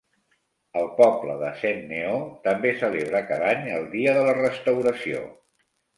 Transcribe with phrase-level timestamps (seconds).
[0.79, 5.21] El poble de Saint Neot també celebra cada any el dia de la restauració.